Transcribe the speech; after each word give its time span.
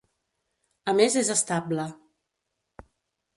A 0.93 0.95
més 0.99 1.17
és 1.21 1.29
estable. 1.35 1.85